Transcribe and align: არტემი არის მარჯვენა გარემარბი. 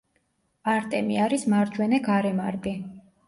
არტემი 0.71 1.19
არის 1.27 1.45
მარჯვენა 1.55 2.01
გარემარბი. 2.09 2.77